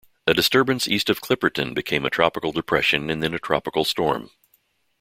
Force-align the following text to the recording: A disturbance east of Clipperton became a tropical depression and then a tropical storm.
A 0.25 0.33
disturbance 0.33 0.87
east 0.87 1.11
of 1.11 1.21
Clipperton 1.21 1.75
became 1.75 2.05
a 2.05 2.09
tropical 2.09 2.51
depression 2.51 3.11
and 3.11 3.21
then 3.21 3.35
a 3.35 3.39
tropical 3.39 3.85
storm. 3.85 4.31